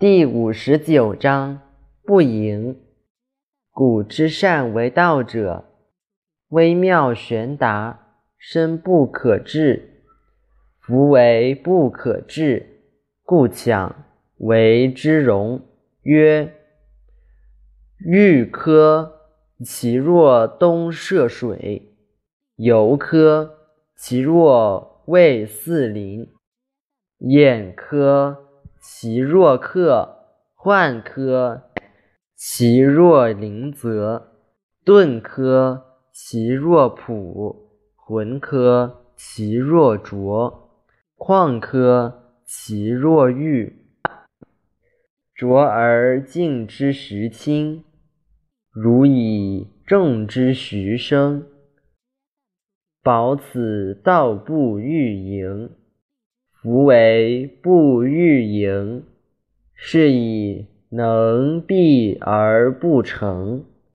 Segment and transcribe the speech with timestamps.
[0.00, 1.60] 第五十九章
[2.06, 2.80] 不盈。
[3.70, 5.66] 古之善为道者，
[6.48, 10.04] 微妙玄达，深不可致。
[10.80, 12.80] 夫为不可致，
[13.24, 14.06] 故强
[14.38, 15.60] 为之容。
[16.04, 16.50] 曰：
[17.98, 19.20] 玉科，
[19.62, 21.82] 其若东涉水；
[22.56, 23.50] 游科，
[23.94, 26.24] 其若渭四邻；
[27.18, 28.46] 偃科。
[28.82, 30.24] 其若客，
[30.54, 31.64] 患科；
[32.34, 34.32] 其若灵泽，
[34.82, 40.70] 顿科；其若朴，浑科；其若浊，
[41.18, 42.10] 旷科；
[42.46, 43.84] 其若玉，
[45.34, 47.84] 浊而静之徐清，
[48.72, 51.46] 如以众之徐生。
[53.02, 55.79] 保此道不欲盈。
[56.62, 59.02] 夫为不欲盈，
[59.74, 63.64] 是以能避而不成。